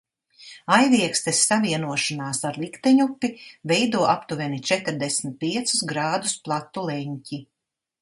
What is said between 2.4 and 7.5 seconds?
ar likteņupi veido aptuveni četrdesmit piecus grādus platu leņķi.